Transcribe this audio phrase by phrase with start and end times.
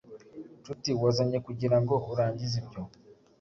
[0.59, 2.81] nshuti wazanye kugirango urangize ibyo